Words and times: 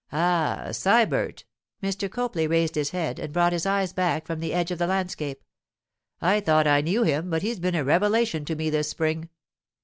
'Ah, 0.11 0.65
Sybert!' 0.71 1.43
Mr. 1.83 2.09
Copley 2.09 2.47
raised 2.47 2.73
his 2.73 2.89
head 2.89 3.19
and 3.19 3.31
brought 3.31 3.53
his 3.53 3.67
eyes 3.67 3.93
back 3.93 4.25
from 4.25 4.39
the 4.39 4.51
edge 4.51 4.71
of 4.71 4.79
the 4.79 4.87
landscape. 4.87 5.43
'I 6.23 6.39
thought 6.39 6.65
I 6.65 6.81
knew 6.81 7.03
him, 7.03 7.29
but 7.29 7.43
he's 7.43 7.59
been 7.59 7.75
a 7.75 7.83
revelation 7.83 8.43
to 8.45 8.55
me 8.55 8.71
this 8.71 8.89
spring. 8.89 9.29